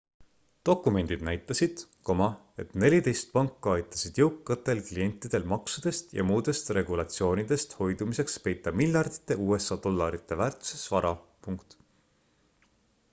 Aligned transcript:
dokumendid 0.67 1.25
näitasid 1.25 1.83
et 2.63 2.71
neliteist 2.83 3.29
panka 3.35 3.75
aitasid 3.81 4.17
jõukatel 4.21 4.81
klientidel 4.89 5.45
maksudest 5.53 6.17
ja 6.21 6.25
muudest 6.31 6.73
regulatsioonidest 6.79 7.77
hoidumiseks 7.83 8.39
peita 8.49 8.75
miljardite 8.83 9.41
usa 9.51 9.81
dollarite 9.87 10.41
väärtuses 10.45 10.91
vara 10.97 11.13